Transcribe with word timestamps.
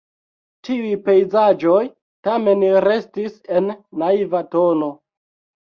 Tiuj 0.67 0.93
pejzaĝoj 1.09 1.83
tamen 2.29 2.67
restis 2.89 3.39
en 3.61 3.73
naiva 4.05 4.45
tono. 4.57 4.95